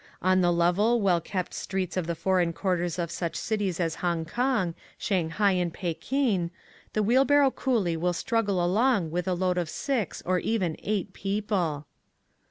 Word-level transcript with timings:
On 0.23 0.41
the 0.41 0.51
level, 0.51 0.99
well 0.99 1.21
kept 1.21 1.53
streets 1.53 1.95
of 1.95 2.07
the 2.07 2.15
foreign 2.15 2.53
quarters 2.53 2.97
of 2.97 3.11
such 3.11 3.35
cities 3.35 3.79
as 3.79 3.97
Hongkong, 4.01 4.73
Shanghai, 4.97 5.51
and 5.51 5.71
Pekin, 5.71 6.49
the 6.93 7.03
wheelbarrow 7.03 7.51
coolie 7.51 7.95
will 7.97 8.11
struggle 8.13 8.65
along 8.65 9.11
with 9.11 9.27
a 9.27 9.35
load 9.35 9.59
of 9.59 9.69
6 9.69 10.23
or 10.25 10.39
even 10.39 10.75
8 10.79 11.13
people. 11.13 11.85